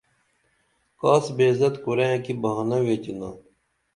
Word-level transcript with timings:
کاس 0.99 1.25
بےعزت 1.35 1.75
کُرئیں 1.83 2.19
کی 2.23 2.33
بھانہ 2.41 2.77
ویچِنُمہ 2.85 3.29